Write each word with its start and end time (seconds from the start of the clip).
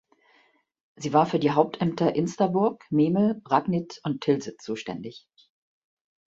Sie 0.95 1.13
war 1.13 1.27
für 1.27 1.37
die 1.37 1.51
Hauptämter 1.51 2.15
Insterburg, 2.15 2.85
Memel, 2.89 3.39
Ragnit 3.45 4.01
und 4.03 4.21
Tilsit 4.21 4.59
zuständig. 4.59 5.27